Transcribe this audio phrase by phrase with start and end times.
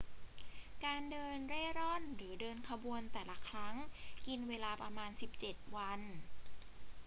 [0.85, 3.75] การเดินเร่ร่อนหรือเดินขบวนแต่ละครั้ง
[4.27, 5.11] กินเวลาประมาณ
[5.43, 6.01] 17 วัน